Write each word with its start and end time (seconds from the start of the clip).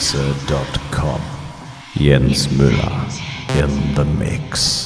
soundkleckse.com. 0.00 1.20
Jens 1.94 2.48
Müller 2.48 3.06
in 3.56 3.94
the 3.94 4.04
mix. 4.04 4.83